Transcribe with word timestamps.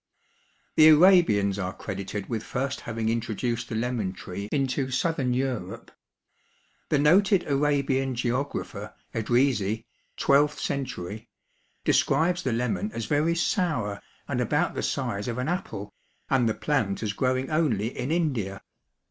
The 0.77 0.87
Arabians 0.87 1.59
are 1.59 1.73
credited 1.75 2.27
with 2.27 2.41
first 2.41 2.79
having 2.81 3.07
introduced 3.07 3.69
the 3.69 3.75
lemon 3.75 4.13
tree 4.13 4.49
into 4.51 4.89
southern 4.89 5.35
Europe. 5.35 5.91
The 6.89 6.97
noted 6.97 7.45
Arabian 7.47 8.15
geographer, 8.15 8.95
Edrisi, 9.13 9.85
twelfth 10.17 10.59
century, 10.59 11.29
describes 11.85 12.41
the 12.41 12.51
lemon 12.51 12.91
as 12.93 13.05
very 13.05 13.35
sour 13.35 14.01
and 14.27 14.41
about 14.41 14.73
the 14.73 14.81
size 14.81 15.27
of 15.27 15.37
an 15.37 15.47
apple 15.47 15.93
and 16.31 16.49
the 16.49 16.55
plant 16.55 17.03
as 17.03 17.13
growing 17.13 17.51
only 17.51 17.95
in 17.95 18.09
India. 18.09 18.63